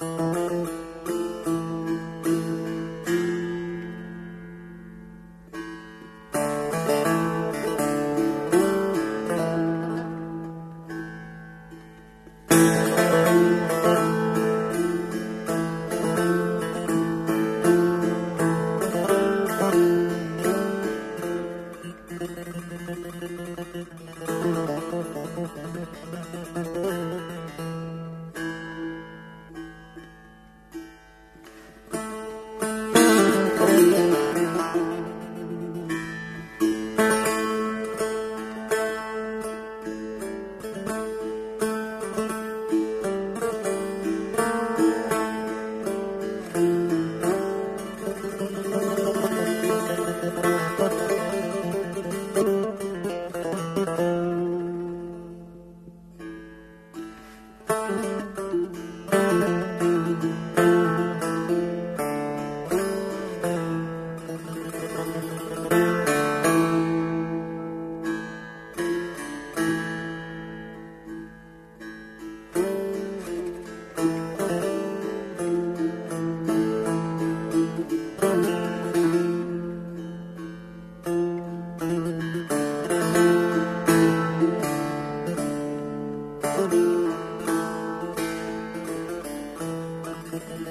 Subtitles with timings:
[0.00, 0.29] Mm-hmm.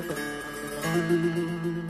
[0.00, 1.87] Música